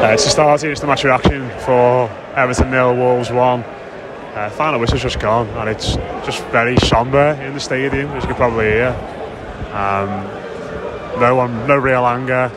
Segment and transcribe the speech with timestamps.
[0.00, 3.60] Uh, it's the start, it's the match reaction for Everton nil, Wolves 1.
[3.60, 8.28] Uh, final whistle's just gone and it's just very sombre in the stadium, as you
[8.28, 8.88] can probably hear.
[9.74, 10.08] Um,
[11.20, 12.50] no one, no real anger,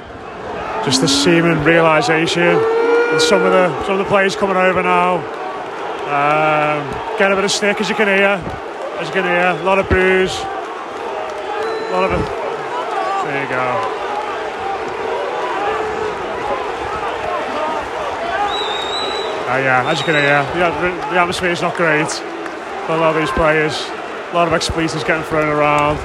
[0.86, 2.56] just the seeming realisation.
[3.20, 5.18] Some of the some of the players coming over now,
[6.08, 8.42] um, getting a bit of stick as you can hear,
[9.00, 12.20] as you can hear, a lot of boos, a lot of.
[13.26, 14.03] There you go.
[19.54, 22.10] Uh, yeah, as you can hear, the, the atmosphere is not great.
[22.10, 23.88] For a lot of these players,
[24.32, 26.00] a lot of expletives getting thrown around.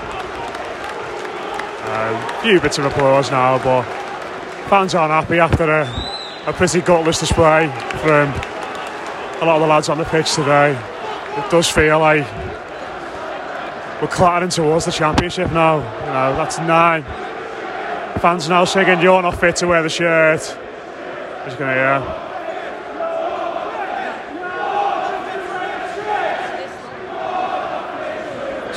[1.80, 3.84] A uh, few bits of applause now, but
[4.68, 5.86] fans aren't happy after a,
[6.46, 7.68] a pretty gutless display
[8.02, 8.28] from
[9.40, 10.78] a lot of the lads on the pitch today.
[11.38, 12.26] It does feel like
[14.02, 15.76] we're clattering towards the championship now.
[15.78, 17.02] You know, that's nine.
[18.20, 20.40] Fans now singing, "You're not fit to wear the shirt."
[21.46, 22.27] Just gonna hear.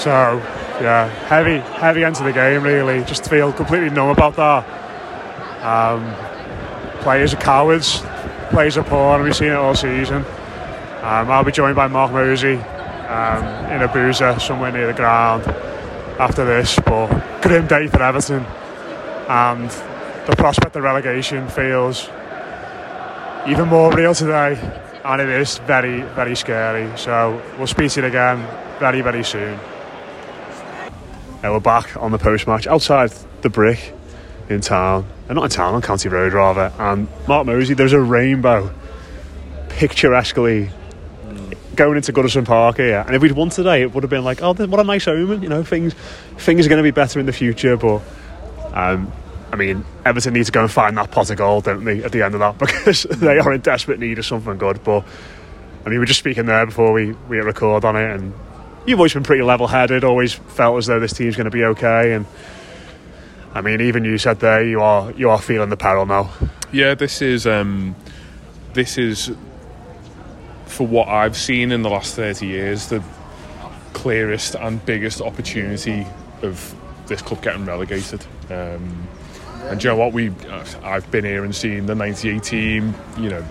[0.02, 0.38] So,
[0.82, 3.04] yeah, heavy, heavy into the game really.
[3.04, 4.66] Just feel completely numb about that.
[5.64, 6.16] Um,
[7.02, 8.02] players are cowards,
[8.50, 10.26] players are poor, and we've seen it all season.
[11.04, 15.44] Um, I'll be joined by Mark Mosey um, in a boozer somewhere near the ground
[16.20, 18.44] after this, but grim day for Everton.
[19.30, 19.70] And
[20.26, 22.10] the prospect of relegation feels
[23.48, 24.58] even more real today,
[25.06, 26.92] and it is very, very scary.
[26.98, 28.40] So we'll speak to you again
[28.80, 29.60] very, very soon.
[31.44, 33.94] Uh, we're back on the post match outside the brick
[34.48, 36.72] in town, uh, not in town, on County Road rather.
[36.78, 38.72] And Mark Mosey, there's a rainbow
[39.70, 40.70] picturesquely
[41.76, 43.04] going into Goodison Park here.
[43.08, 45.42] And if we'd won today, it would have been like, oh, what a nice omen.
[45.42, 45.96] You know, things
[46.38, 47.76] things are going to be better in the future.
[47.76, 48.04] But
[48.74, 49.12] um,
[49.52, 52.12] I mean, Everton need to go and find that pot of gold, don't they, at
[52.12, 54.84] the end of that, because they are in desperate need of something good.
[54.84, 55.04] But
[55.86, 58.32] I mean, we were just speaking there before we we record on it, and
[58.86, 60.04] you've always been pretty level-headed.
[60.04, 62.14] Always felt as though this team's going to be okay.
[62.14, 62.26] And
[63.54, 66.32] I mean, even you said there, you are you are feeling the peril now.
[66.72, 67.96] Yeah, this is um,
[68.74, 69.32] this is
[70.66, 73.04] for what I've seen in the last thirty years the
[73.94, 76.08] clearest and biggest opportunity
[76.42, 76.76] of
[77.08, 78.26] this club getting relegated.
[78.50, 79.08] Um,
[79.64, 80.14] and you know what?
[80.14, 80.32] We
[80.84, 82.96] I've been here and seen the '98 team.
[83.18, 83.46] You know,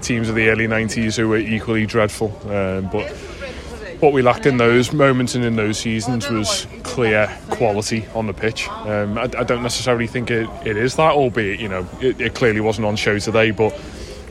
[0.00, 3.12] teams of the early '90s who were equally dreadful, um, but
[4.02, 8.32] what we lacked in those moments and in those seasons was clear quality on the
[8.32, 8.68] pitch.
[8.68, 12.34] Um, I, I, don't necessarily think it, it is that, albeit you know it, it,
[12.34, 13.52] clearly wasn't on show today.
[13.52, 13.80] But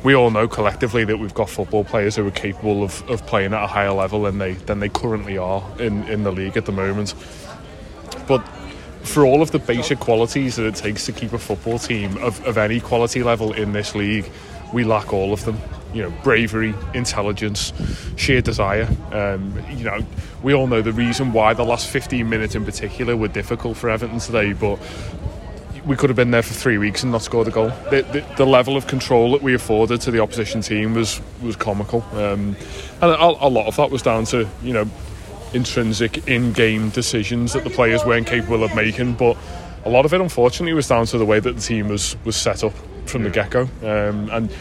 [0.03, 3.53] we all know collectively that we've got football players who are capable of, of playing
[3.53, 6.65] at a higher level than they than they currently are in, in the league at
[6.65, 7.15] the moment.
[8.27, 8.45] But
[9.03, 12.45] for all of the basic qualities that it takes to keep a football team of,
[12.45, 14.29] of any quality level in this league,
[14.73, 15.57] we lack all of them
[15.93, 17.73] you know, bravery, intelligence,
[18.15, 18.87] sheer desire.
[19.11, 19.99] Um, you know,
[20.43, 23.89] we all know the reason why the last 15 minutes in particular were difficult for
[23.89, 24.79] Everton today, but
[25.85, 27.69] we could have been there for three weeks and not scored a goal.
[27.89, 31.55] The, the, the level of control that we afforded to the opposition team was was
[31.55, 32.55] comical, um,
[33.01, 34.85] and a, a lot of that was down to you know
[35.53, 39.35] intrinsic in-game decisions that the players weren't capable of making, but
[39.83, 42.35] a lot of it unfortunately was down to the way that the team was was
[42.35, 42.73] set up
[43.05, 44.53] from the get-go, um, and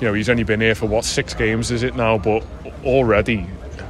[0.00, 2.18] you know, he's only been here for what six games is it now?
[2.18, 2.44] But
[2.84, 3.46] already,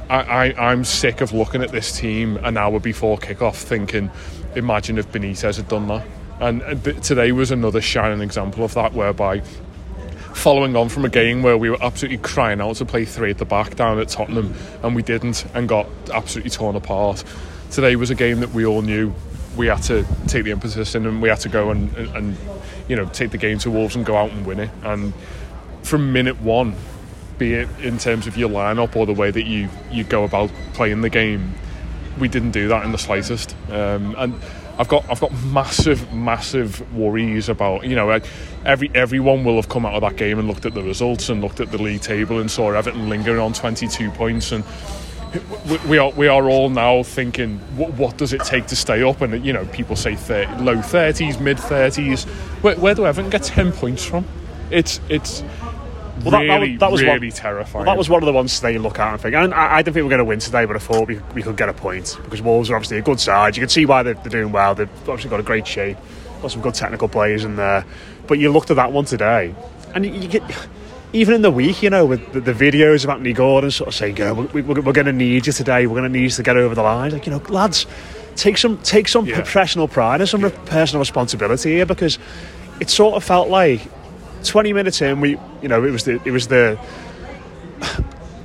[0.09, 4.11] I, I am sick of looking at this team an hour before kickoff, thinking,
[4.55, 6.05] imagine if Benitez had done that.
[6.39, 6.61] And
[7.03, 9.41] today was another shining example of that, whereby
[10.33, 13.37] following on from a game where we were absolutely crying out to play three at
[13.37, 14.53] the back down at Tottenham,
[14.83, 17.23] and we didn't, and got absolutely torn apart.
[17.71, 19.13] Today was a game that we all knew
[19.57, 22.37] we had to take the impetus in and we had to go and, and, and
[22.89, 24.69] you know take the game to Wolves and go out and win it.
[24.83, 25.13] And
[25.85, 26.75] from minute one,
[27.37, 30.49] be it in terms of your lineup or the way that you you go about
[30.73, 31.53] playing the game,
[32.19, 33.55] we didn't do that in the slightest.
[33.69, 34.39] Um, and
[34.77, 38.19] I've got I've got massive massive worries about you know
[38.65, 41.41] every everyone will have come out of that game and looked at the results and
[41.41, 44.51] looked at the league table and saw Everton lingering on 22 points.
[44.51, 44.63] And
[45.87, 49.21] we are we are all now thinking what, what does it take to stay up?
[49.21, 52.25] And you know people say 30, low 30s mid 30s
[52.61, 54.25] where, where do Everton get 10 points from?
[54.71, 55.43] It's it's
[56.23, 57.85] well, really, that, that, was really one, terrifying.
[57.85, 59.35] Well, that was one of the ones they look at and think.
[59.35, 61.19] And I, I didn't think we were going to win today, but I thought we,
[61.33, 63.55] we could get a point because Wolves are obviously a good side.
[63.55, 64.75] You can see why they're, they're doing well.
[64.75, 65.97] They've obviously got a great shape,
[66.41, 67.85] got some good technical players in there.
[68.27, 69.53] But you looked at that one today,
[69.93, 70.43] and you, you get
[71.13, 73.95] even in the week, you know, with the, the videos of Anthony Gordon sort of
[73.95, 75.87] saying, "Go, we, we're, we're going to need you today.
[75.87, 77.85] We're going to need you to get over the line." Like, you know, lads,
[78.35, 79.35] take some take some yeah.
[79.35, 80.49] professional pride and some yeah.
[80.65, 82.19] personal responsibility here because
[82.79, 83.81] it sort of felt like
[84.45, 86.79] 20 minutes in, we, you know, it was the, it was the,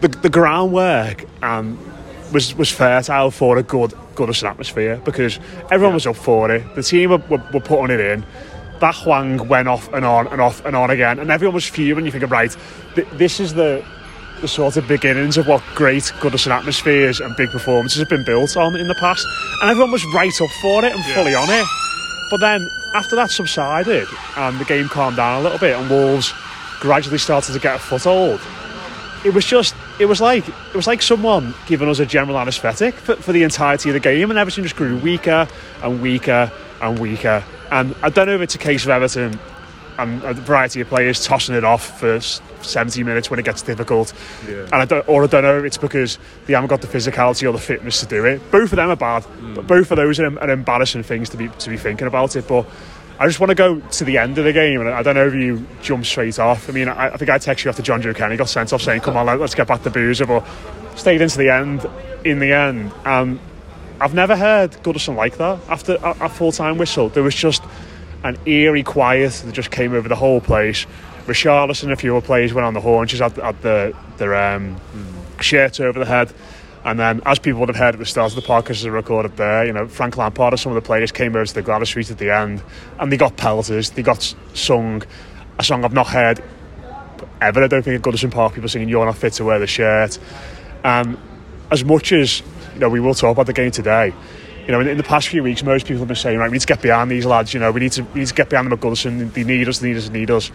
[0.00, 1.79] the, the groundwork um,
[2.32, 5.38] was was fertile for a good Goodison atmosphere because
[5.70, 5.94] everyone yeah.
[5.94, 6.75] was up for it.
[6.75, 8.25] The team were, were, were, putting it in.
[8.81, 12.06] That Hwang went off and on and off and on again, and everyone was fuming.
[12.06, 12.55] You think, right,
[12.94, 13.85] th- this is the
[14.41, 18.56] the sort of beginnings of what great Goodison atmospheres and big performances have been built
[18.56, 19.26] on in the past,
[19.61, 21.14] and everyone was right up for it and yeah.
[21.14, 21.67] fully on it.
[22.31, 26.32] But then after that subsided and the game calmed down a little bit and Wolves
[26.81, 28.40] gradually started to get a foothold,
[29.25, 32.94] it was just it was like it was like someone giving us a general anaesthetic
[32.94, 35.46] for, for the entirety of the game and everything just grew weaker
[35.82, 36.50] and weaker
[36.81, 37.44] and weaker.
[37.70, 39.38] And I don't know if it's a case of Everton
[40.00, 44.12] and a variety of players tossing it off for 70 minutes when it gets difficult.
[44.49, 44.64] Yeah.
[44.64, 47.49] And I don't, or I don't know if it's because they haven't got the physicality
[47.49, 48.50] or the fitness to do it.
[48.50, 49.55] Both of them are bad, mm.
[49.55, 52.49] but both of those are, are embarrassing things to be to be thinking about it.
[52.49, 52.67] But
[53.19, 55.26] I just want to go to the end of the game, and I don't know
[55.26, 56.69] if you jump straight off.
[56.69, 59.02] I mean, I, I think I texted you after Jonjoe Kenny got sent off saying,
[59.02, 60.44] "Come on, let's get back to Boozer," but
[60.97, 61.87] stayed into the end.
[62.25, 63.41] In the end, and
[64.00, 67.11] I've never heard Goodison like that after a, a full time whistle.
[67.11, 67.62] There was just
[68.25, 70.87] an eerie quiet that just came over the whole place.
[71.26, 74.76] Richarlison and a few other players went on the just had, had the, their um,
[74.94, 75.43] mm.
[75.43, 76.32] shirt over the head.
[76.82, 78.88] And then, as people would have heard at the start of the podcast as I
[78.88, 81.62] recorded there, you know, Frank Lampard and some of the players came over to the
[81.62, 82.62] Gwladys Street at the end
[82.99, 85.02] and they got pelters, they got sung
[85.58, 86.43] a song I've not heard
[87.43, 87.62] ever.
[87.62, 90.19] I don't think at Goodison Park people singing You're Not Fit to Wear the Shirt.
[90.82, 91.19] And
[91.70, 92.40] as much as,
[92.73, 94.14] you know, we will talk about the game today,
[94.66, 96.54] you know, in, in, the past few weeks, most people have been saying, right, we
[96.54, 97.52] need to get behind these lads.
[97.54, 99.32] You know, we need to we need to get behind them at Goodison.
[99.32, 100.50] They need us, they need us, they need us.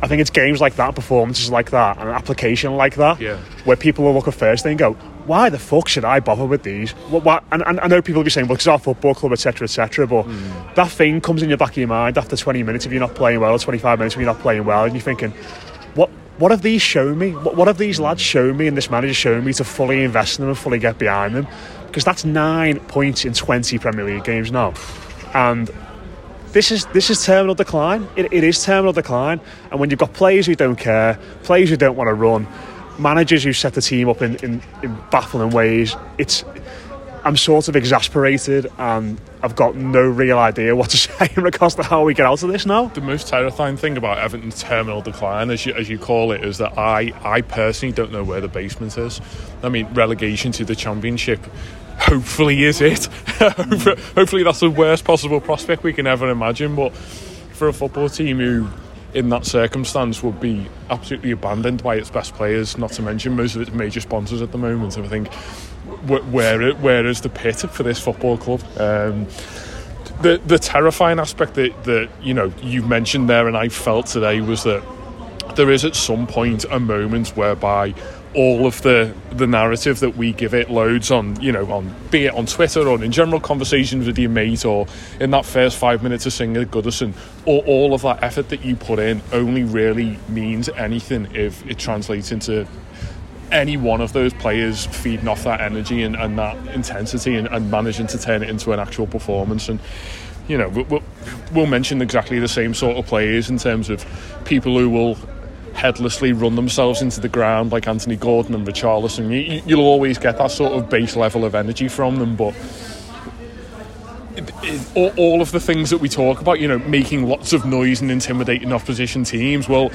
[0.00, 3.36] I think it's games like that, performances like that, and an application like that, yeah.
[3.64, 4.92] where people will look at first and go,
[5.28, 6.92] why the fuck should I bother with these?
[7.10, 7.44] What, what?
[7.50, 10.06] And, and I know people will be saying, well, it's our football club, etc., etc.
[10.06, 10.74] But mm.
[10.74, 13.14] that thing comes in your back of your mind after 20 minutes if you're not
[13.14, 15.32] playing well, or 25 minutes if you're not playing well, and you're thinking,
[15.94, 16.10] what?
[16.38, 17.32] What have these shown me?
[17.32, 20.38] What, what have these lads shown me and this manager shown me to fully invest
[20.38, 21.48] in them and fully get behind them?
[21.98, 24.72] Because that's nine points in 20 Premier League games now.
[25.34, 25.68] And
[26.52, 28.06] this is this is terminal decline.
[28.14, 29.40] It, it is terminal decline.
[29.72, 32.46] And when you've got players who don't care, players who don't want to run,
[33.00, 36.44] managers who set the team up in, in, in baffling ways, it's
[37.24, 41.74] I'm sort of exasperated and I've got no real idea what to say in regards
[41.74, 42.86] to how we get out of this now.
[42.86, 46.58] The most terrifying thing about Everton's terminal decline, as you, as you call it, is
[46.58, 49.20] that I, I personally don't know where the basement is.
[49.62, 51.40] I mean, relegation to the Championship
[51.98, 53.06] hopefully is it.
[54.16, 56.74] hopefully that's the worst possible prospect we can ever imagine.
[56.74, 58.68] But for a football team who,
[59.14, 63.54] in that circumstance, would be absolutely abandoned by its best players, not to mention most
[63.56, 65.32] of its major sponsors at the moment, I think
[66.06, 68.62] where where is the pit for this football club?
[68.78, 69.26] Um,
[70.22, 74.40] the the terrifying aspect that that you know you mentioned there, and I felt today
[74.40, 74.82] was that
[75.56, 77.94] there is at some point a moment whereby
[78.34, 82.26] all of the the narrative that we give it loads on you know on be
[82.26, 84.86] it on Twitter or in general conversations with your mate or
[85.20, 87.14] in that first five minutes of singing Goodison
[87.46, 91.78] or all of that effort that you put in only really means anything if it
[91.78, 92.66] translates into
[93.50, 97.70] any one of those players feeding off that energy and, and that intensity and, and,
[97.70, 99.70] managing to turn it into an actual performance.
[99.70, 99.80] And
[100.48, 101.02] you know we'll,
[101.52, 104.04] we'll mention exactly the same sort of players in terms of
[104.44, 105.16] people who will
[105.78, 110.36] headlessly run themselves into the ground like Anthony Gordon and Richarlison you, you'll always get
[110.38, 112.54] that sort of base level of energy from them but
[114.94, 118.10] all, of the things that we talk about, you know, making lots of noise and
[118.10, 119.68] intimidating opposition teams.
[119.68, 119.90] Well,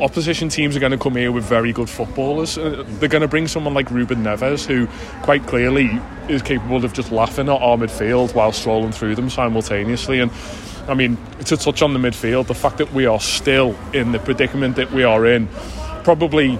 [0.00, 2.56] opposition teams are going to come here with very good footballers.
[2.56, 4.86] Uh, they're going to bring someone like Ruben Neves, who
[5.22, 10.20] quite clearly is capable of just laughing at our midfield while strolling through them simultaneously.
[10.20, 10.30] And
[10.88, 14.18] I mean, to touch on the midfield, the fact that we are still in the
[14.18, 15.48] predicament that we are in,
[16.04, 16.58] probably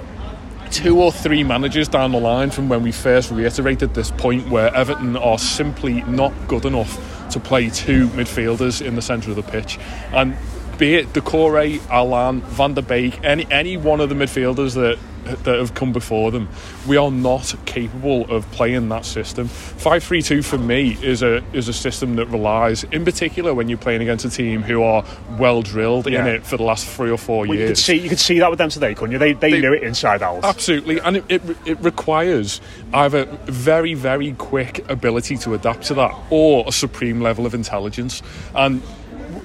[0.70, 4.74] two or three managers down the line from when we first reiterated this point where
[4.74, 9.42] Everton are simply not good enough to play two midfielders in the centre of the
[9.42, 9.78] pitch.
[10.12, 10.36] And
[10.78, 15.58] be it Doucouré, Allan, Van der Beek, any any one of the midfielders that that
[15.58, 16.48] have come before them,
[16.86, 19.48] we are not capable of playing that system.
[19.48, 23.68] Five three two for me is a is a system that relies, in particular, when
[23.68, 25.04] you're playing against a team who are
[25.38, 26.20] well drilled yeah.
[26.20, 27.60] in it for the last three or four well, years.
[27.60, 29.18] You could see you could see that with them today, couldn't you?
[29.18, 30.44] They they, they knew it inside out.
[30.44, 32.60] Absolutely, and it, it it requires
[32.92, 38.22] either very very quick ability to adapt to that or a supreme level of intelligence
[38.54, 38.82] and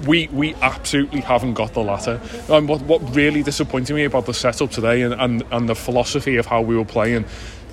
[0.06, 2.20] we we absolutely haven't got the latter.
[2.48, 6.36] And what what really disappointed me about the setup today and, and, and the philosophy
[6.36, 7.24] of how we were playing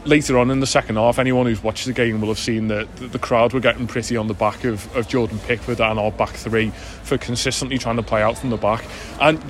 [0.05, 2.93] later on in the second half, anyone who's watched the game will have seen that
[2.97, 6.31] the crowd were getting pretty on the back of, of Jordan Pickford and our back
[6.31, 6.69] three
[7.03, 8.83] for consistently trying to play out from the back.
[9.21, 9.41] And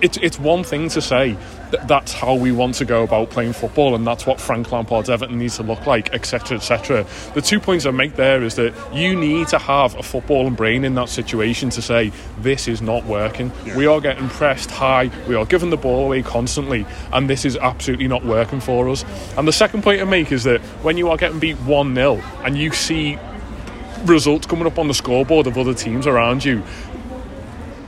[0.00, 1.36] it's, it's one thing to say
[1.70, 5.10] that that's how we want to go about playing football and that's what Frank Lampard's
[5.10, 6.58] Everton needs to look like, etc.
[6.58, 7.06] etc.
[7.34, 10.56] The two points I make there is that you need to have a football and
[10.56, 13.52] brain in that situation to say, this is not working.
[13.64, 13.76] Yeah.
[13.76, 17.56] We are getting pressed high, we are giving the ball away constantly, and this is
[17.56, 19.04] absolutely not working for us.
[19.36, 22.22] And the second point to make is that when you are getting beat 1 0
[22.44, 23.18] and you see
[24.04, 26.62] results coming up on the scoreboard of other teams around you,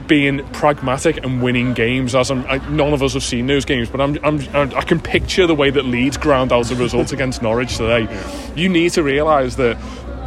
[0.09, 2.15] being pragmatic and winning games.
[2.15, 4.99] As I'm, I, none of us have seen those games, but I'm, I'm, i can
[4.99, 8.09] picture the way that Leeds ground out the result against Norwich today.
[8.57, 9.77] You need to realise that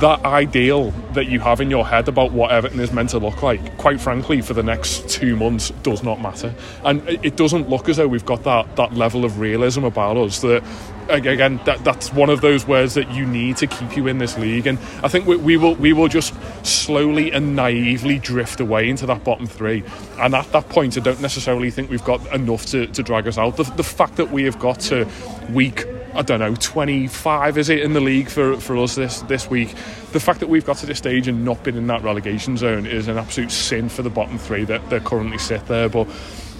[0.01, 3.43] that ideal that you have in your head about what Everton is meant to look
[3.43, 6.53] like, quite frankly, for the next two months, does not matter.
[6.83, 10.41] And it doesn't look as though we've got that, that level of realism about us
[10.41, 10.63] that
[11.09, 14.37] again that that's one of those words that you need to keep you in this
[14.37, 14.65] league.
[14.65, 16.33] And I think we, we, will we will just
[16.65, 19.83] slowly and naively drift away into that bottom three.
[20.19, 23.37] And at that point I don't necessarily think we've got enough to, to drag us
[23.37, 23.57] out.
[23.57, 25.07] The, the fact that we have got to
[25.51, 29.49] week I don't know, 25 is it in the league for, for us this, this
[29.49, 29.69] week.
[30.11, 32.85] The fact that we've got to this stage and not been in that relegation zone
[32.85, 35.87] is an absolute sin for the bottom three that, that currently sit there.
[35.87, 36.07] But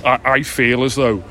[0.05, 1.23] I, I feel as though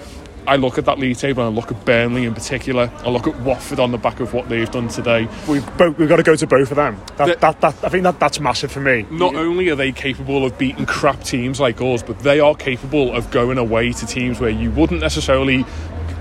[0.47, 2.91] I look at that league table and I look at Burnley in particular.
[3.05, 5.29] I look at Watford on the back of what they've done today.
[5.49, 7.00] We've, both, we've got to go to both of them.
[7.17, 9.07] That, the, that, that, I think that, that's massive for me.
[9.11, 13.15] Not only are they capable of beating crap teams like us, but they are capable
[13.15, 15.65] of going away to teams where you wouldn't necessarily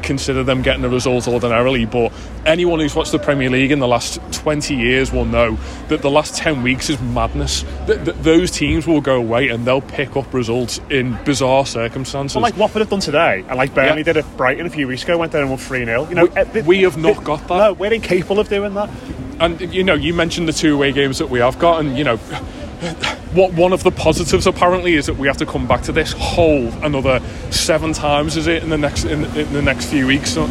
[0.09, 1.85] consider them getting a result ordinarily.
[1.85, 2.11] But
[2.43, 5.55] anyone who's watched the Premier League in the last 20 years will know
[5.89, 7.61] that the last 10 weeks is madness.
[7.85, 12.35] That, that those teams will go away and they'll pick up results in bizarre circumstances.
[12.35, 14.13] Well, like Watford have done today, and like Burnley yeah.
[14.13, 16.09] did at Brighton a few weeks ago, went down and won 3 0.
[16.09, 17.57] You know, we, uh, we have not got that.
[17.57, 18.89] No, we're incapable of doing that.
[19.39, 22.03] And you know, you mentioned the two away games that we have got, and you
[22.03, 22.17] know
[23.33, 26.13] what one of the positives apparently is that we have to come back to this
[26.13, 27.21] hole another
[27.51, 30.31] seven times is it in the next in, in the next few weeks?
[30.31, 30.47] So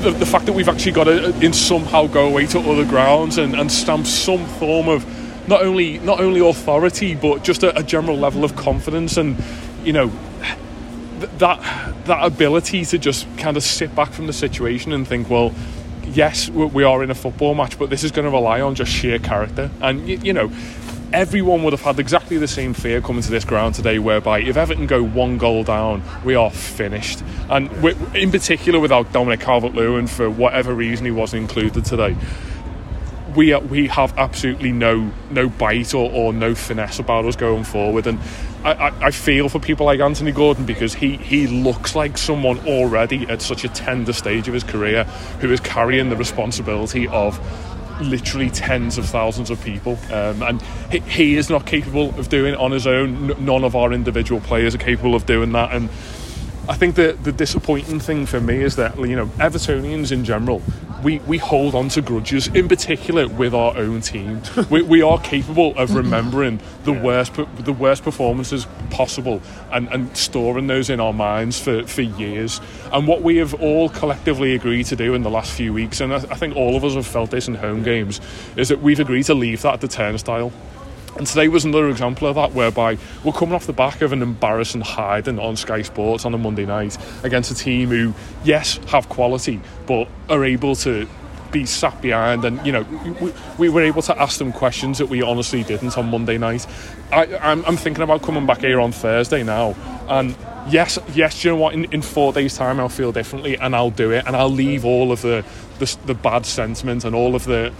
[0.00, 2.84] the, the, fact that we've actually got to uh, in somehow go away to other
[2.84, 5.06] grounds and, and stamp some form of
[5.48, 9.36] not only not only authority but just a, a general level of confidence and
[9.84, 10.10] you know
[11.20, 15.28] th- that that ability to just kind of sit back from the situation and think
[15.28, 15.52] well
[16.04, 18.90] yes we are in a football match but this is going to rely on just
[18.90, 19.70] sheer character.
[19.80, 20.50] And you, you know
[21.12, 24.56] everyone would have had exactly the same fear coming to this ground today, whereby if
[24.56, 27.22] Everton go one goal down, we are finished.
[27.50, 27.70] And
[28.14, 32.16] in particular, without Dominic Calvert-Lewin, for whatever reason he wasn't included today,
[33.36, 38.06] we we have absolutely no no bite or, or no finesse about us going forward.
[38.06, 38.18] And
[38.64, 42.58] I, I, I feel for people like Anthony Gordon because he he looks like someone
[42.66, 45.04] already at such a tender stage of his career
[45.40, 47.40] who is carrying the responsibility of
[48.02, 52.54] literally tens of thousands of people, um, and he, he, is not capable of doing
[52.54, 53.30] it on his own.
[53.30, 55.88] N- none of our individual players are capable of doing that, and
[56.68, 60.62] I think the the disappointing thing for me is that you know Evertonians in general
[61.02, 64.40] we, we hold on to grudges, in particular with our own team.
[64.70, 69.40] we, we are capable of remembering the worst the worst performances possible
[69.70, 72.60] and, and storing those in our minds for, for years.
[72.92, 76.12] And what we have all collectively agreed to do in the last few weeks, and
[76.12, 78.20] I, I think all of us have felt this in home games,
[78.56, 80.52] is that we've agreed to leave that at the turnstile.
[81.16, 84.22] And today was another example of that, whereby we're coming off the back of an
[84.22, 88.14] embarrassing hiding on Sky Sports on a Monday night against a team who,
[88.44, 91.06] yes, have quality, but are able to
[91.50, 92.82] be sat behind, and you know,
[93.20, 96.66] we, we were able to ask them questions that we honestly didn't on Monday night.
[97.12, 99.76] I, I'm, I'm thinking about coming back here on Thursday now,
[100.08, 100.34] and
[100.70, 101.74] yes, yes, you know what?
[101.74, 104.86] In, in four days' time, I'll feel differently, and I'll do it, and I'll leave
[104.86, 105.44] all of the
[105.78, 107.72] the, the bad sentiment and all of the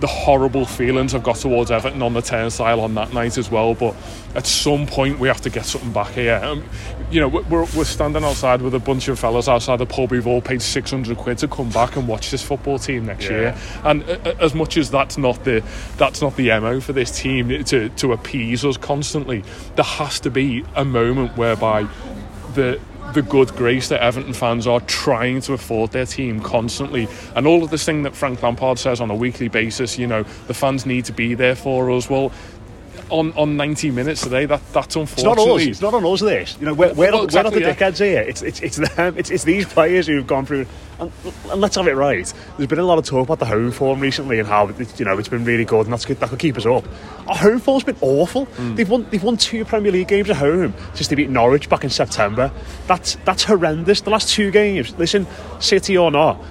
[0.00, 3.74] the horrible feelings I've got towards Everton on the turnstile on that night as well.
[3.74, 3.94] But
[4.34, 6.40] at some point, we have to get something back here.
[6.42, 6.64] Um,
[7.10, 10.26] you know, we're, we're standing outside with a bunch of fellas outside the pub who've
[10.26, 13.30] all paid 600 quid to come back and watch this football team next yeah.
[13.30, 13.58] year.
[13.84, 15.64] And uh, uh, as much as that's not the
[15.96, 19.44] that's not the mo for this team to to appease us constantly,
[19.76, 21.88] there has to be a moment whereby
[22.54, 22.80] the
[23.16, 27.08] the good grace that Everton fans are trying to afford their team constantly.
[27.34, 30.22] And all of this thing that Frank Lampard says on a weekly basis, you know,
[30.48, 32.10] the fans need to be there for us.
[32.10, 32.30] Well,
[33.10, 34.46] on, on 90 minutes today.
[34.46, 35.14] That that's unfortunately.
[35.22, 35.66] It's not on us.
[35.66, 36.20] It's not on us.
[36.20, 37.90] This, you know, we're, we're, well, exactly, we're not the yeah.
[37.90, 38.22] dickheads here.
[38.22, 39.16] It's it's it's them.
[39.16, 40.66] It's, it's these players who've gone through.
[40.98, 41.12] And,
[41.50, 42.32] and, let's have it right.
[42.56, 45.18] There's been a lot of talk about the home form recently and how you know
[45.18, 46.18] it's been really good and that's good.
[46.20, 46.84] That could keep us up.
[47.28, 48.46] Our home form's been awful.
[48.46, 48.76] Mm.
[48.76, 51.84] They've won they've won two Premier League games at home since they beat Norwich back
[51.84, 52.50] in September.
[52.86, 54.00] That's that's horrendous.
[54.00, 54.96] The last two games.
[54.98, 55.26] Listen,
[55.60, 56.42] City or not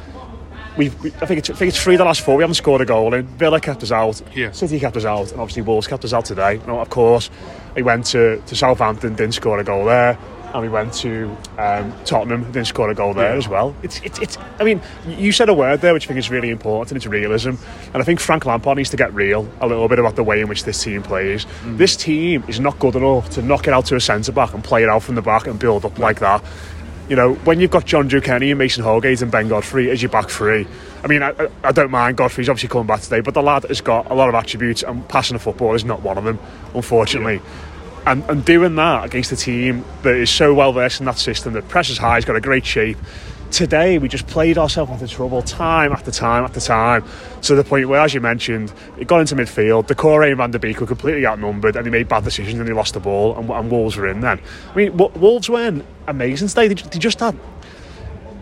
[0.78, 2.36] We've, we, I think it's I think it's three of the last four.
[2.36, 3.26] We haven't scored a goal in.
[3.38, 4.22] Villa kept us out.
[4.36, 4.52] Yeah.
[4.52, 6.56] City kept us out, and obviously Wolves kept us out today.
[6.56, 7.30] You know, of course,
[7.76, 10.18] we went to, to Southampton, didn't score a goal there,
[10.54, 13.38] and we went to um, Tottenham, didn't score a goal there yeah.
[13.38, 13.76] as well.
[13.84, 14.38] It's, it's it's.
[14.60, 17.08] I mean, you said a word there which I think is really important, and it's
[17.08, 17.52] realism.
[17.94, 20.42] And I think Frank Lampard needs to get real a little bit about the way
[20.42, 21.46] in which this team plays.
[21.64, 21.78] Mm.
[21.78, 24.64] This team is not good enough to knock it out to a centre back and
[24.64, 26.44] play it out from the back and build up like that
[27.10, 30.10] you know, when you've got John Kenny and Mason Holgate and Ben Godfrey as your
[30.10, 30.66] back three,
[31.04, 31.34] I mean, I,
[31.64, 34.28] I don't mind Godfrey's obviously coming back today, but the lad has got a lot
[34.28, 36.40] of attributes, and passing the football is not one of them,
[36.74, 37.36] unfortunately.
[37.36, 38.12] Yeah.
[38.12, 41.54] And, and doing that against a team that is so well versed in that system,
[41.54, 42.98] that presses high, has got a great shape,
[43.52, 47.04] today we just played ourselves into trouble time after time after time
[47.42, 49.88] to the point where, as you mentioned, it got into midfield.
[49.88, 52.74] Doucouré and Van der Beek were completely outnumbered and they made bad decisions and they
[52.74, 54.40] lost the ball and, and Wolves were in then.
[54.72, 56.68] I mean, Wolves weren't amazing today.
[56.68, 57.38] They, they just had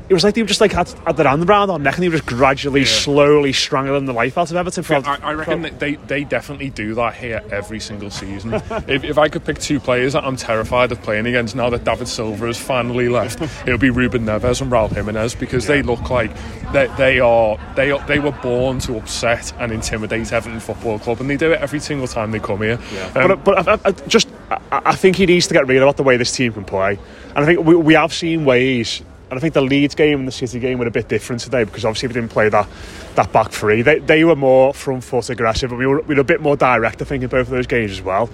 [0.10, 2.03] it was like they were just like had, had their hand around our neck and
[2.03, 2.88] they were just gradually, yeah.
[2.88, 4.83] slowly strangling the life out of Everton.
[4.83, 8.53] For, I, I reckon that they, they definitely do that here every single season.
[8.88, 11.86] if, if I could pick two players that I'm terrified of playing against now that
[11.86, 15.75] David Silva has finally left, it would be Ruben Neves and Raul Jimenez because yeah.
[15.75, 16.31] they look like
[16.74, 21.22] they, they are they are, they were born to upset and intimidate Everton Football Club,
[21.22, 22.79] and they do it every single time they come here.
[22.94, 23.05] Yeah.
[23.16, 25.98] Um, but but I, I, just I, I think he needs to get real about
[25.98, 27.00] the way this team can play,
[27.35, 29.01] and I think we, we have seen ways
[29.33, 31.63] and I think the Leeds game and the City game were a bit different today
[31.63, 32.69] because obviously we didn't play that
[33.15, 33.81] that back three.
[33.81, 36.55] They, they were more front foot aggressive, but we were, we were a bit more
[36.55, 38.29] direct, I think, in both of those games as well.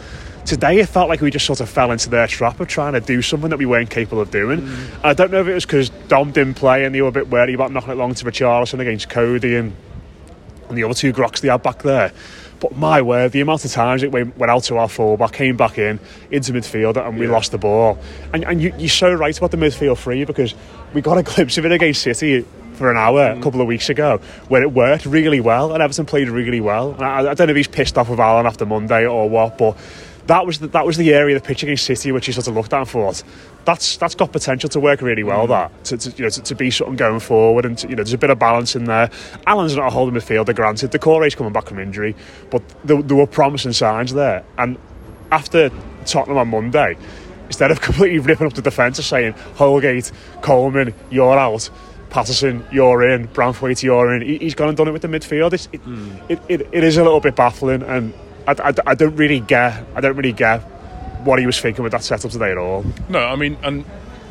[0.46, 3.00] Today, it felt like we just sort of fell into their trap of trying to
[3.00, 4.62] do something that we weren't capable of doing.
[4.62, 4.90] Mm.
[5.04, 7.30] I don't know if it was because Dom didn't play and they were a bit
[7.30, 9.74] wary about knocking it long to Richarlison against Coady and,
[10.68, 12.12] and the other two Grocks they had back there.
[12.60, 15.56] But my word, the amount of times it went, went out to our fullback, came
[15.56, 17.32] back in into midfield, and we yeah.
[17.32, 17.98] lost the ball.
[18.34, 20.54] And, and you, you're so right about the midfield three because
[20.94, 23.40] we got a glimpse of it against City for an hour mm.
[23.40, 26.94] a couple of weeks ago where it worked really well and Everton played really well.
[26.94, 29.58] And I, I don't know if he's pissed off with Allan after Monday or what,
[29.58, 29.78] but
[30.30, 32.48] that was the, that was the area of the pitch against City which he sort
[32.48, 33.24] of looked at and thought
[33.66, 35.46] that's that's got potential to work really well.
[35.46, 35.50] Mm.
[35.50, 38.04] That to, to, you know to, to, be something going forward and to, you know
[38.04, 39.10] there's a bit of balance in there.
[39.48, 40.92] Allan's not a holding midfielder, granted.
[40.92, 42.16] The core is coming back from injury,
[42.52, 44.44] but there, there were promising signs there.
[44.58, 44.78] And
[45.32, 45.72] after
[46.06, 46.96] Tottenham on Monday,
[47.48, 50.12] instead of completely ripping up the defence and saying Holgate,
[50.42, 51.70] Coleman, you're out.
[52.12, 53.28] Patterson, you're in.
[53.28, 54.24] Branthwaite, you're in.
[54.24, 55.54] He, has gone and done it with the midfield.
[55.54, 56.30] It, mm.
[56.30, 58.14] it, it, it is a little bit baffling, and
[58.52, 59.86] I, I, don't really get.
[59.96, 60.62] I don't really get
[61.24, 62.86] what he was thinking with that setup today at all.
[63.10, 63.86] No, I mean, and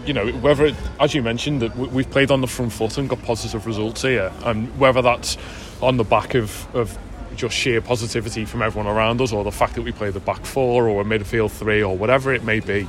[0.06, 3.08] you know, whether it, as you mentioned that we've played on the front foot and
[3.08, 5.36] got positive results here, and whether that's
[5.82, 6.96] on the back of, of
[7.36, 10.44] just sheer positivity from everyone around us, or the fact that we play the back
[10.44, 12.88] four or a midfield three or whatever it may be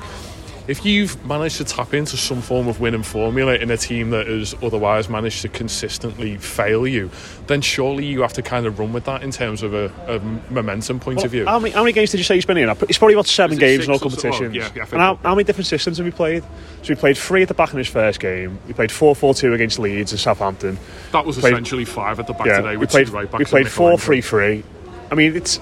[0.70, 4.28] if you've managed to tap into some form of winning formula in a team that
[4.28, 7.10] has otherwise managed to consistently fail you,
[7.48, 10.20] then surely you have to kind of run with that in terms of a, a
[10.54, 11.44] momentum point well, of view.
[11.48, 12.70] How many, how many, games did you say you've been in?
[12.88, 14.54] It's probably about seven games in all oh, competitions.
[14.54, 16.44] yeah, yeah, and how, how, many different systems have we played?
[16.84, 18.60] So we played three at the back in his first game.
[18.68, 20.78] We played 4 4 2 against Leeds and Southampton.
[21.14, 22.78] That was played, essentially five at the back yeah, today.
[22.78, 23.40] We played, right back.
[23.40, 24.64] we played 4 3 3.
[25.12, 25.60] I mean, it's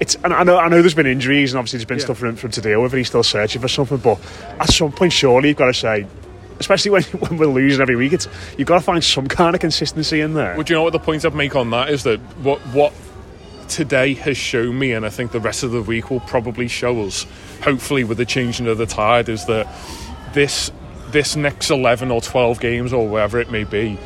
[0.00, 2.04] it's and I know I know there's been injuries and obviously there's been yeah.
[2.04, 4.18] stuff for him, for him to deal with and he's still searching for something but
[4.60, 6.06] at some point surely you've got to say
[6.60, 9.60] especially when, when we're losing every week it's you've got to find some kind of
[9.60, 12.18] consistency in there would you know what the point I'd make on that is that
[12.42, 12.92] what what
[13.68, 17.02] today has shown me and I think the rest of the week will probably show
[17.04, 17.26] us
[17.62, 19.66] hopefully with the changing of the tide is that
[20.32, 20.70] this
[21.10, 23.98] this next 11 or 12 games or wherever it may be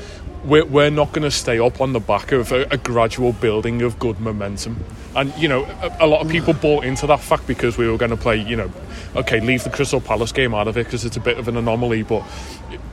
[0.45, 3.83] we're, we're not going to stay up on the back of a, a, gradual building
[3.83, 4.85] of good momentum.
[5.15, 7.99] And, you know, a, a, lot of people bought into that fact because we were
[7.99, 8.71] going to play, you know,
[9.15, 11.57] okay, leave the Crystal Palace game out of it because it's a bit of an
[11.57, 12.03] anomaly.
[12.03, 12.25] But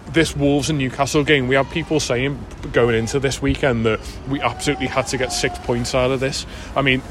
[0.07, 4.41] this Wolves and Newcastle game, we had people saying going into this weekend that we
[4.41, 6.45] absolutely had to get six points out of this.
[6.75, 7.01] I mean,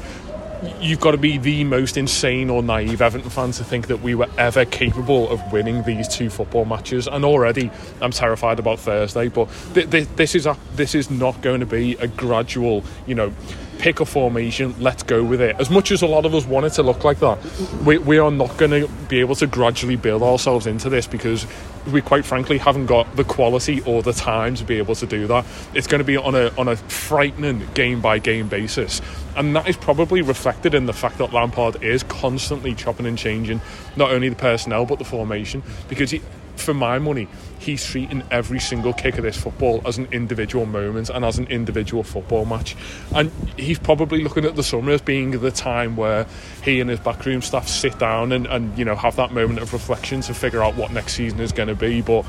[0.81, 4.15] you've got to be the most insane or naive Everton fan to think that we
[4.15, 7.07] were ever capable of winning these two football matches.
[7.07, 9.29] And already, I'm terrified about Thursday.
[9.29, 13.15] But th- th- this is a, this is not going to be a gradual, you
[13.15, 13.33] know,
[13.79, 15.55] pick a formation, let's go with it.
[15.57, 17.39] As much as a lot of us want it to look like that,
[17.85, 21.47] we, we are not going to be able to gradually build ourselves into this because
[21.91, 25.25] we quite frankly haven't got the quality or the time to be able to do
[25.27, 25.45] that.
[25.73, 29.01] It's going to be on a on a frightening game by game basis,
[29.35, 33.61] and that is probably reflected in the fact that Lampard is constantly chopping and changing
[33.95, 36.21] not only the personnel but the formation because he,
[36.59, 37.27] for my money,
[37.59, 41.47] he's treating every single kick of this football as an individual moment and as an
[41.47, 42.75] individual football match.
[43.13, 46.25] And he's probably looking at the summer as being the time where
[46.63, 49.73] he and his backroom staff sit down and, and you know have that moment of
[49.73, 52.01] reflection to figure out what next season is going to be.
[52.01, 52.25] But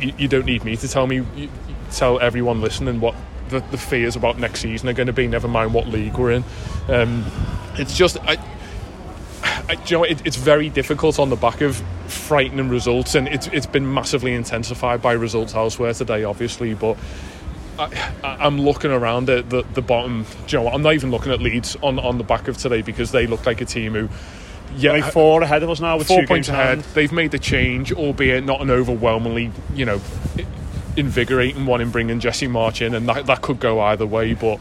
[0.00, 1.48] you, you, don't need me to tell me, you,
[1.90, 3.14] tell everyone listening what
[3.48, 5.26] the, the, fears about next season are going to be.
[5.26, 6.44] Never mind what league we're in.
[6.88, 7.24] Um,
[7.74, 8.18] it's just.
[8.22, 8.36] I,
[9.68, 11.76] I, you know, it, it's very difficult on the back of
[12.06, 16.74] frightening results, and it's it's been massively intensified by results elsewhere today, obviously.
[16.74, 16.96] But
[17.78, 20.24] I, am looking around at the, the bottom.
[20.48, 23.10] you know, I'm not even looking at Leeds on on the back of today because
[23.12, 24.08] they look like a team who.
[24.76, 25.96] Yeah, like four ahead of us now.
[25.96, 26.80] With four points ahead.
[26.92, 30.00] They've made the change, albeit not an overwhelmingly, you know,
[30.96, 34.34] invigorating one in bringing Jesse Marsch in, and that, that could go either way.
[34.34, 34.54] But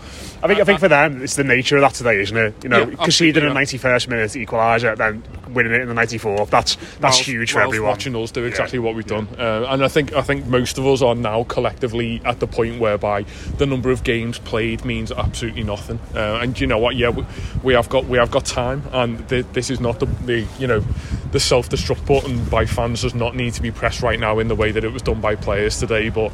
[0.43, 2.63] I think I, I think for them, it's the nature of that today, isn't it?
[2.63, 6.49] You know, yeah, conceding a 91st minute equaliser, then winning it in the 94th.
[6.49, 7.89] That's that's huge for everyone.
[7.89, 8.85] Watching us do exactly yeah.
[8.85, 12.21] what we've done, uh, and I think I think most of us are now collectively
[12.25, 13.25] at the point whereby
[13.57, 15.99] the number of games played means absolutely nothing.
[16.13, 16.95] Uh, and you know what?
[16.95, 17.25] Yeah, we,
[17.63, 20.83] we, have got we have got time, and this is not the, the you know
[21.31, 24.47] the self destruct button by fans does not need to be pressed right now in
[24.47, 26.24] the way that it was done by players today, but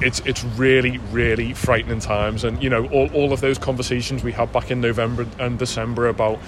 [0.00, 2.44] it's it's really really frightening times.
[2.44, 6.08] And you know all, all of those conversations we had back in November and December
[6.08, 6.38] about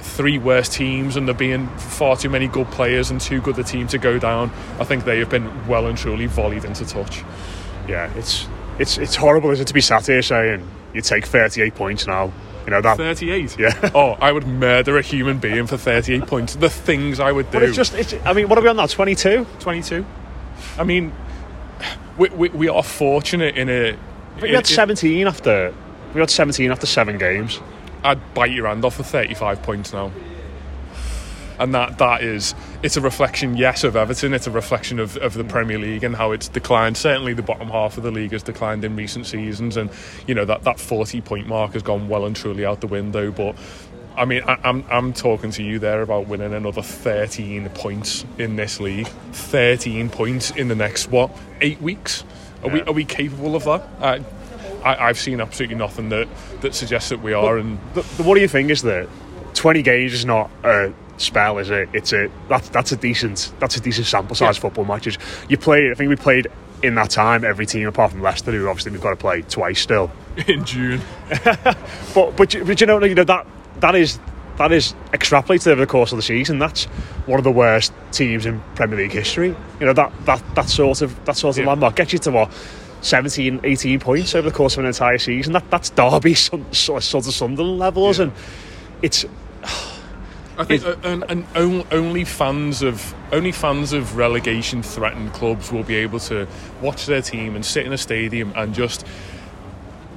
[0.00, 3.64] three worst teams and there being far too many good players and too good a
[3.64, 7.22] team to go down I think they have been well and truly volleyed into touch.
[7.88, 8.46] Yeah it's
[8.78, 12.32] it's it's horrible isn't it to be sat here saying you take 38 points now
[12.64, 13.90] you know that 38 yeah.
[13.94, 16.54] Oh I would murder a human being for 38 points.
[16.54, 18.76] The things I would do but it's just it's, I mean what are we on
[18.76, 20.06] now 22 22
[20.78, 21.12] I mean
[22.18, 23.96] we, we, we are fortunate in a.
[24.42, 25.74] we had 17 after.
[26.14, 27.60] We had 17 after seven games.
[28.02, 30.10] I'd bite your hand off for 35 points now.
[31.58, 32.54] And that that is
[32.84, 34.32] it's a reflection, yes, of Everton.
[34.32, 36.96] It's a reflection of, of the Premier League and how it's declined.
[36.96, 39.90] Certainly, the bottom half of the league has declined in recent seasons, and
[40.28, 43.32] you know that that 40 point mark has gone well and truly out the window.
[43.32, 43.56] But
[44.16, 48.24] I mean, I, am I'm, I'm talking to you there about winning another 13 points
[48.38, 49.06] in this league.
[49.06, 52.24] 13 points in the next what eight weeks?
[52.62, 52.74] Are yeah.
[52.74, 53.88] we are we capable of that?
[54.00, 54.20] Uh,
[54.84, 56.28] I, have seen absolutely nothing that,
[56.60, 57.56] that suggests that we are.
[57.56, 59.08] But and the, the, what do you think is that
[59.54, 61.88] 20 games is not a spell, is it?
[61.92, 64.62] It's a that's that's a decent that's a decent sample size yeah.
[64.62, 65.18] football matches.
[65.48, 65.90] You play.
[65.90, 66.48] I think we played
[66.82, 69.80] in that time every team apart from Leicester, who obviously we've got to play twice
[69.80, 70.10] still
[70.46, 71.00] in June.
[71.44, 73.46] but, but but you know you know that
[73.80, 74.18] that is
[74.58, 76.58] that is extrapolated over the course of the season.
[76.58, 76.84] That's
[77.26, 79.54] one of the worst teams in Premier League history.
[79.80, 81.68] You know that that that sort of that sort of yeah.
[81.68, 82.52] landmark gets you to what
[83.00, 85.52] 17, 18 points over the course of an entire season.
[85.52, 86.62] That that's Derby sort
[86.92, 88.24] of Sunderland levels, yeah.
[88.24, 88.32] and
[89.02, 89.24] it's.
[90.58, 91.46] I think and, and
[91.92, 96.48] only fans of only fans of relegation threatened clubs will be able to
[96.82, 99.06] watch their team and sit in a stadium and just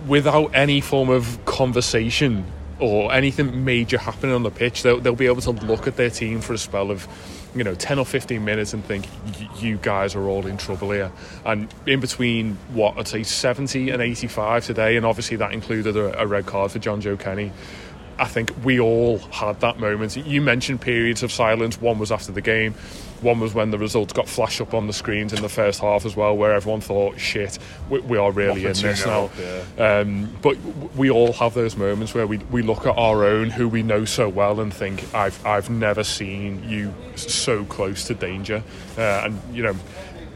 [0.08, 2.44] without any form of conversation
[2.82, 6.10] or anything major happening on the pitch, they'll, they'll be able to look at their
[6.10, 7.08] team for a spell of,
[7.56, 9.08] you know, 10 or 15 minutes and think,
[9.58, 11.12] you guys are all in trouble here.
[11.46, 16.22] And in between, what, I'd say 70 and 85 today, and obviously that included a,
[16.22, 17.52] a red card for Jonjoe Kenny.
[18.18, 20.18] I think we all had that moment.
[20.18, 21.80] You mentioned periods of silence.
[21.80, 22.76] One was after the game.
[23.22, 26.06] One was when the results got flashed up on the screens in the first half
[26.06, 29.30] as well, where everyone thought, "Shit, we, we are really in this now."
[29.78, 30.00] Yeah.
[30.00, 30.58] Um, but
[30.96, 34.06] we all have those moments where we, we look at our own, who we know
[34.06, 38.64] so well, and think, "I've I've never seen you so close to danger,"
[38.98, 39.76] uh, and you know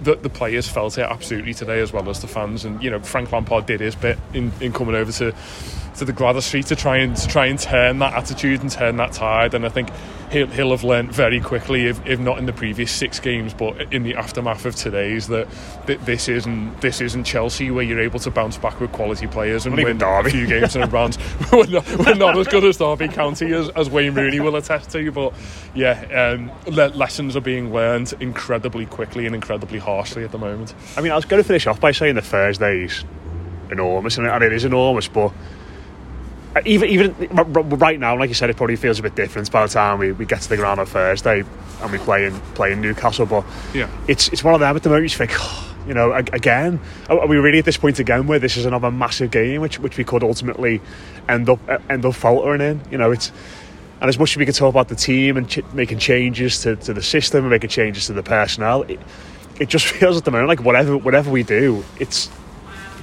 [0.01, 2.99] the, the players felt it absolutely today as well as the fans and you know
[2.99, 5.33] Frank Lampard did his bit in, in coming over to
[5.97, 8.97] to the Gwladys Street to try and to try and turn that attitude and turn
[8.97, 9.53] that tide.
[9.53, 9.89] And I think
[10.31, 13.93] he'll, he'll have learnt very quickly, if, if not in the previous six games, but
[13.93, 15.47] in the aftermath of today's, that,
[15.85, 19.65] that this isn't this isn't Chelsea where you're able to bounce back with quality players
[19.65, 21.17] and win a few games in advance.
[21.51, 24.91] we're, not, we're not as good as Derby County as, as Wayne Rooney will attest
[24.91, 25.33] to, but
[25.73, 30.73] yeah, um, le- lessons are being learned incredibly quickly and incredibly harshly at the moment.
[30.97, 33.03] I mean, I was going to finish off by saying the Thursday's
[33.71, 35.31] enormous, and it is enormous, but
[36.55, 37.13] Uh, even even
[37.77, 40.11] right now, like you said, it probably feels a bit different by the time we,
[40.13, 41.43] we get to the ground on Thursday
[41.81, 43.25] and we play in play in Newcastle.
[43.25, 45.11] But yeah, it's it's one of them at the moment.
[45.11, 48.55] You think, oh, you know, again, are we really at this point again where this
[48.55, 50.81] is another massive game, which which we could ultimately
[51.27, 52.81] end up end up faltering in?
[52.89, 53.31] You know, it's
[53.99, 56.75] and as much as we can talk about the team and ch- making changes to,
[56.77, 58.99] to the system and making changes to the personnel, it,
[59.59, 62.29] it just feels at the moment like whatever whatever we do, it's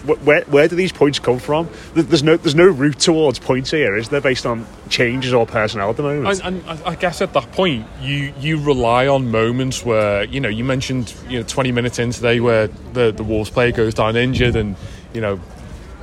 [0.04, 1.68] where, where do these points come from?
[1.94, 5.90] There's no there's no route towards points here, is there, based on changes or personnel
[5.90, 6.40] at the moment?
[6.42, 10.48] And, and I guess at that point, you you rely on moments where you know
[10.48, 14.16] you mentioned you know 20 minutes in today where the the Wolves player goes down
[14.16, 14.76] injured, and
[15.14, 15.40] you know.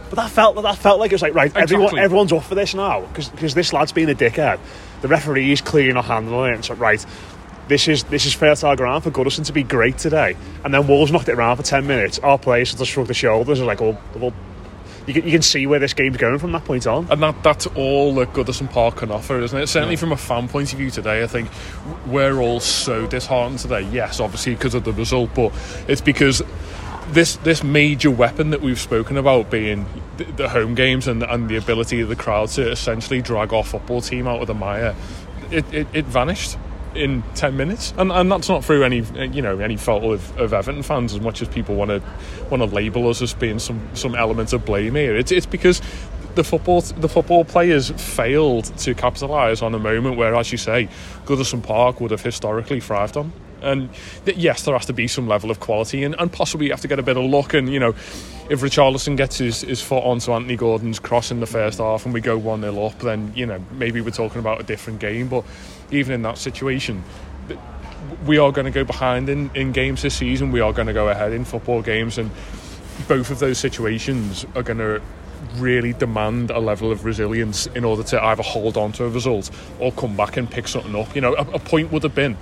[0.09, 1.75] But that felt that felt like it was like right, exactly.
[1.75, 4.59] everyone everyone's off for this now because this lad's being a dickhead.
[5.01, 6.59] The referee's clearly not handling it.
[6.59, 7.05] It's like right,
[7.69, 10.35] this is this is fertile ground for Goodison to be great today.
[10.65, 12.19] And then Wolves knocked it around for 10 minutes.
[12.19, 13.61] Our players just shrugged their shoulders.
[13.61, 14.33] like, oh, well,
[15.05, 17.07] you can, you can see where this game's going from that point on.
[17.09, 19.67] And that that's all that Goodison Park can offer, isn't it?
[19.67, 19.99] Certainly yeah.
[19.99, 21.49] from a fan point of view today, I think
[22.07, 23.81] we're all so disheartened today.
[23.91, 25.53] Yes, obviously because of the result, but
[25.87, 26.41] it's because
[27.09, 29.85] this this major weapon that we've spoken about being
[30.17, 33.63] the, the home games and, and the ability of the crowd to essentially drag our
[33.63, 34.95] football team out of the mire,
[35.51, 36.57] it, it, it vanished
[36.95, 37.93] in 10 minutes.
[37.97, 41.21] And, and that's not through any you know any fault of, of Everton fans as
[41.21, 42.01] much as people want to
[42.49, 45.15] want to label us as being some some element of blame here.
[45.15, 45.81] It's, it's because
[46.35, 50.89] the football the football players failed to capitalise on a moment where as you say
[51.25, 53.89] Goodison Park would have historically thrived on and
[54.25, 56.87] yes there has to be some level of quality and, and possibly you have to
[56.87, 57.93] get a bit of luck and you know
[58.49, 62.13] if Richarlison gets his, his foot onto Anthony Gordon's cross in the first half and
[62.13, 65.43] we go 1-0 up then you know maybe we're talking about a different game but
[65.91, 67.03] even in that situation,
[68.25, 70.51] we are going to go behind in, in games this season.
[70.51, 72.31] We are going to go ahead in football games, and
[73.07, 75.01] both of those situations are going to
[75.55, 79.49] really demand a level of resilience in order to either hold on to a result
[79.79, 81.15] or come back and pick something up.
[81.15, 82.37] You know, a, a point would have been,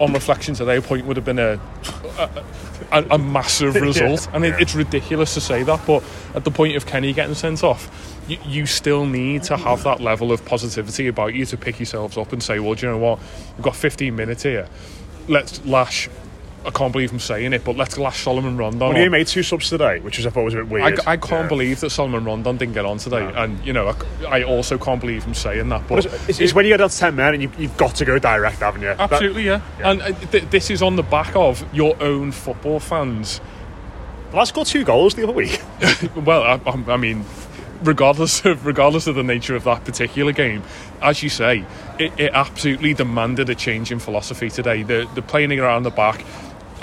[0.00, 1.60] on reflection today, a point would have been a
[2.90, 4.36] a, a massive result, yeah.
[4.36, 5.86] and it, it's ridiculous to say that.
[5.86, 6.02] But
[6.34, 10.00] at the point of Kenny getting sent off, you, you, still need to have that
[10.00, 12.98] level of positivity about you to pick yourselves up and say, well, do you know
[12.98, 13.18] what?
[13.56, 14.68] We've got 15 minutes here.
[15.28, 16.08] Let's lash
[16.64, 18.80] I can't believe I'm saying it, but let's lash Solomon Rondon.
[18.80, 21.00] Well, he made two subs today, which was I thought was a bit weird.
[21.00, 21.48] I, I can't yeah.
[21.48, 23.42] believe that Solomon Rondon didn't get on today, no.
[23.42, 25.88] and you know I, I, also can't believe him saying that.
[25.88, 27.94] But it's, it's, it's when you get down to ten men and you, have got
[27.96, 28.88] to go direct, haven't you?
[28.88, 29.78] Absolutely, that, yeah.
[29.78, 29.90] yeah.
[29.90, 33.40] And uh, th- this is on the back of your own football fans.
[34.30, 35.60] Well, I scored two goals the other week.
[36.14, 36.60] well, I,
[36.92, 37.24] I mean,
[37.82, 40.62] regardless of regardless of the nature of that particular game,
[41.00, 41.64] as you say,
[41.98, 44.82] it, it absolutely demanded a change in philosophy today.
[44.82, 46.22] The the playing around the back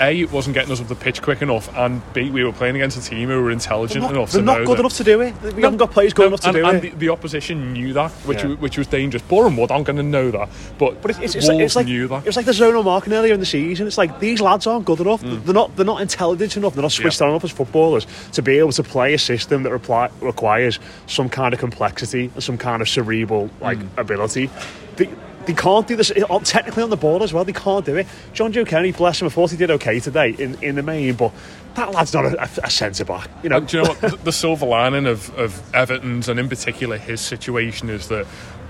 [0.00, 2.76] a, it wasn't getting us up the pitch quick enough, and B, we were playing
[2.76, 5.04] against a team who were intelligent not, enough they're to not good that, enough to
[5.04, 5.34] do it.
[5.42, 6.90] We no, haven't got players good no, enough to and, do and it.
[6.92, 8.54] The, the, opposition knew that, which yeah.
[8.54, 9.22] which was dangerous.
[9.22, 12.22] Bournemouth aren't going to know that, but, but it's, it's, it's like knew that.
[12.22, 13.86] It was like the zonal marking earlier in the season.
[13.86, 15.22] It's like these lads aren't good enough.
[15.22, 15.44] Mm.
[15.44, 16.74] They're not they're not intelligent enough.
[16.74, 17.26] They're not switched yeah.
[17.26, 21.28] on enough as footballers to be able to play a system that reply, requires some
[21.28, 23.88] kind of complexity and some kind of cerebral like mm.
[23.98, 24.50] ability.
[24.96, 25.08] The,
[25.48, 27.42] they can't do this uh, technically on the ball as well.
[27.42, 28.06] They can't do it.
[28.34, 31.32] Jonjoe Kenny, bless him, I thought he did okay today in, in the main, but
[31.74, 33.30] that lad's not a, a, centre back.
[33.42, 34.00] You know, do you know what?
[34.02, 38.26] the, the silver lining of, of Everton's and in particular his situation is that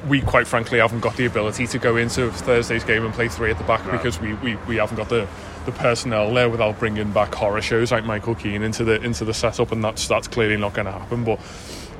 [0.06, 3.50] we quite frankly haven't got the ability to go into Thursday's game and play three
[3.50, 3.90] at the back no.
[3.90, 5.26] because we, we, we haven't got the
[5.66, 9.34] the personnel there without bringing back horror shows like Michael Keane into the into the
[9.34, 11.24] setup, and that's that's clearly not going to happen.
[11.24, 11.40] But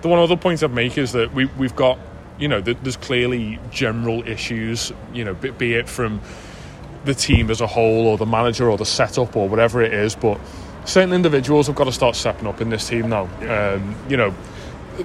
[0.02, 1.98] the one other point I'd make is that we we've got
[2.38, 6.20] you know, there's clearly general issues, you know, be it from
[7.04, 10.14] the team as a whole or the manager or the setup or whatever it is,
[10.14, 10.38] but
[10.84, 13.28] certain individuals have got to start stepping up in this team now.
[13.48, 14.34] Um, you know,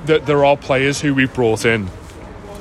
[0.05, 1.89] th- there are players who we've brought in.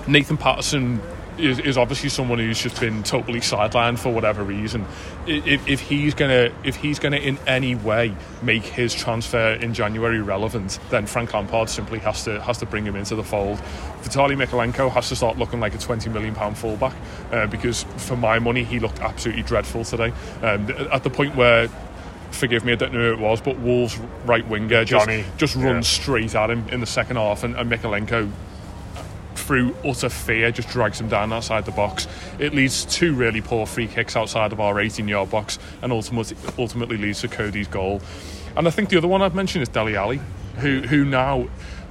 [0.07, 1.01] Nathan Patterson
[1.43, 4.87] is, is obviously someone who's just been totally sidelined for whatever reason.
[5.27, 10.21] If, if he's gonna if he's gonna in any way make his transfer in January
[10.21, 13.59] relevant, then Frank Lampard simply has to has to bring him into the fold.
[14.03, 16.95] Vitaly Mykolenko has to start looking like a twenty million pound fullback
[17.33, 20.13] uh, because for my money he looked absolutely dreadful today.
[20.43, 21.69] Um, at the point where
[22.31, 25.67] forgive me, I don't know who it was, but Wolves right winger just, just runs
[25.67, 26.03] yeah.
[26.03, 27.69] straight at him in the second half, and, and
[29.35, 32.07] through utter fear, just drags him down outside the box.
[32.39, 35.93] It leads to two really poor free kicks outside of our 18 yard box and
[35.93, 38.01] ultimately, ultimately leads to Coady's goal.
[38.57, 40.21] And I think the other one I've mentioned is Dele Alli,
[40.57, 41.49] who, who now,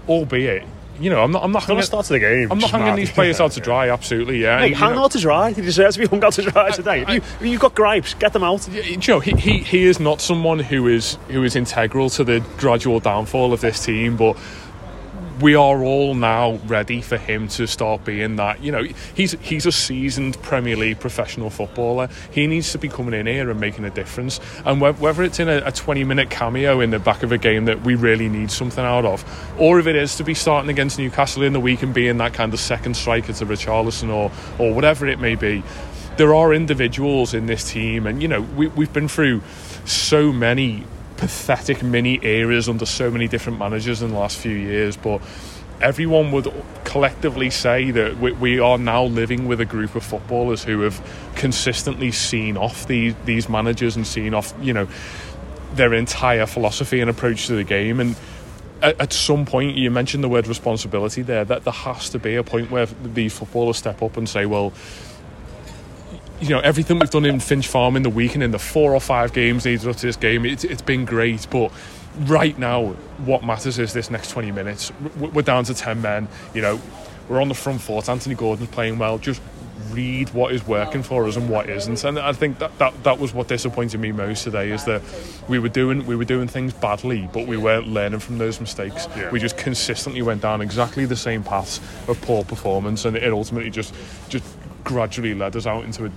[0.08, 0.65] albeit
[1.01, 1.43] you know, I'm not.
[1.43, 1.82] I'm not hanging.
[1.82, 2.51] Start the game.
[2.51, 3.89] I'm not hanging these players out to dry.
[3.89, 4.60] Absolutely, yeah.
[4.60, 5.51] Mate, hang out to dry.
[5.51, 7.04] He deserves to be hung out to dry today.
[7.06, 8.67] I, if, you, have got gripes, get them out.
[8.67, 12.39] You know, he, he he is not someone who is who is integral to the
[12.58, 14.38] gradual downfall of this team, but
[15.41, 18.63] we are all now ready for him to start being that.
[18.63, 18.84] You know,
[19.15, 22.10] he's he's a seasoned Premier League professional footballer.
[22.32, 24.39] He needs to be coming in here and making a difference.
[24.65, 27.65] And whether it's in a, a 20 minute cameo in the back of a game
[27.65, 29.25] that we really need something out of,
[29.60, 32.34] or if it is to be starting against Newcastle in the week and being that
[32.34, 35.63] kind of second striker to Richarlison or or whatever it may be,
[36.17, 39.41] there are individuals in this team, and you know we we've been through
[39.86, 40.86] so many
[41.21, 45.21] pathetic mini eras under so many different managers in the last few years, but
[45.79, 46.51] everyone would
[46.84, 50.99] collectively say that we, are now living with a group of footballers who have
[51.36, 54.88] consistently seen off these these managers and seen off you know
[55.75, 57.99] their entire philosophy and approach to the game.
[57.99, 58.15] And
[58.81, 62.43] at, some point you mentioned the word responsibility there that there has to be a
[62.43, 64.73] point where these footballers step up and say well
[66.41, 68.93] you know everything we've done in Finch Farm in the week and in the four
[68.93, 71.47] or five games leading up to this game, it's, it's been great.
[71.49, 71.71] But
[72.21, 72.88] right now,
[73.25, 74.91] what matters is this next 20 minutes.
[75.17, 76.27] We're down to 10 men.
[76.54, 76.82] You know,
[77.30, 78.10] we're on the front foot.
[78.10, 79.19] Anthony Gordon's playing well.
[79.19, 79.41] Just
[79.91, 82.04] read what is working for us and what isn't.
[82.04, 85.01] And I think that, that that was what disappointed me most today is that
[85.47, 89.08] we were doing we were doing things badly, but we weren't learning from those mistakes.
[89.15, 89.30] Yeah.
[89.30, 93.69] We just consistently went down exactly the same paths of poor performance, and it ultimately
[93.69, 93.93] just
[94.30, 94.45] just
[94.84, 96.12] gradually led us out into a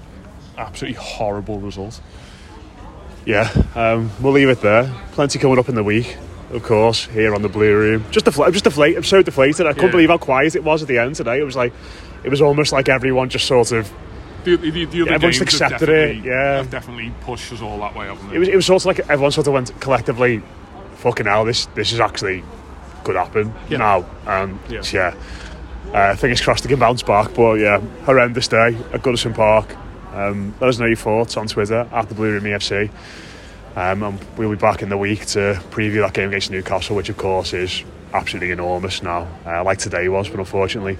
[0.56, 2.00] absolutely horrible result.
[3.26, 4.92] Yeah, um, we'll leave it there.
[5.12, 6.16] Plenty coming up in the week,
[6.50, 8.04] of course, here on the Blue Room.
[8.10, 8.98] Just defla- just deflated.
[8.98, 9.66] I'm so deflated.
[9.66, 9.92] I couldn't yeah.
[9.92, 11.40] believe how quiet it was at the end today.
[11.40, 11.72] It was like,
[12.22, 13.90] it was almost like everyone just sort of.
[14.44, 16.22] The, the, the yeah, everyone's accepted it.
[16.22, 18.18] Yeah, definitely pushed us all that way up.
[18.30, 20.42] It was, it was sort of like everyone sort of went collectively,
[20.96, 22.44] "Fucking hell, this this is actually
[23.04, 23.78] could happen yeah.
[23.78, 24.82] now." And yeah.
[24.92, 25.14] yeah.
[25.94, 29.76] Uh, fingers crossed it can bounce back, but yeah, horrendous day at Goodison Park.
[30.14, 32.90] Um, let us know your thoughts on Twitter at the Blue Room EFC.
[33.76, 37.08] Um, and we'll be back in the week to preview that game against Newcastle, which
[37.08, 40.96] of course is absolutely enormous now, uh, like today was, but unfortunately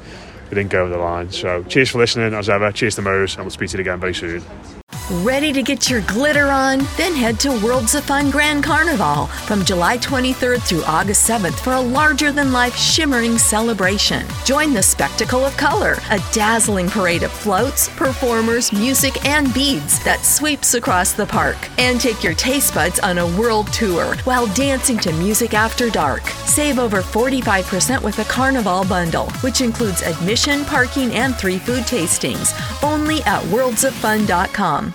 [0.50, 1.30] we didn't go over the line.
[1.30, 2.72] So cheers for listening as ever.
[2.72, 4.42] Cheers to Mose, and we'll speak to you again very soon.
[5.10, 6.78] Ready to get your glitter on?
[6.96, 11.74] Then head to Worlds of Fun Grand Carnival from July 23rd through August 7th for
[11.74, 14.26] a larger than life shimmering celebration.
[14.46, 20.24] Join the spectacle of color, a dazzling parade of floats, performers, music, and beads that
[20.24, 21.58] sweeps across the park.
[21.76, 26.22] And take your taste buds on a world tour while dancing to music after dark.
[26.46, 32.54] Save over 45% with the Carnival bundle, which includes admission, parking, and three food tastings,
[32.82, 34.94] only at worldsoffun.com.